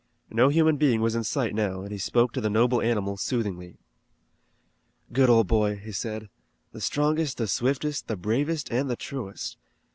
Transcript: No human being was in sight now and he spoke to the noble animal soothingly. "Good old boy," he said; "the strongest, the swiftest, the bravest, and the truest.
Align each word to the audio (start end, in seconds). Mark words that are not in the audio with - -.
No 0.31 0.49
human 0.49 0.77
being 0.77 0.99
was 1.01 1.13
in 1.13 1.23
sight 1.23 1.53
now 1.53 1.81
and 1.83 1.91
he 1.91 1.99
spoke 1.99 2.33
to 2.33 2.41
the 2.41 2.49
noble 2.49 2.81
animal 2.81 3.17
soothingly. 3.17 3.77
"Good 5.13 5.29
old 5.29 5.45
boy," 5.45 5.75
he 5.77 5.91
said; 5.91 6.27
"the 6.71 6.81
strongest, 6.81 7.37
the 7.37 7.45
swiftest, 7.45 8.07
the 8.07 8.17
bravest, 8.17 8.71
and 8.71 8.89
the 8.89 8.95
truest. 8.95 9.57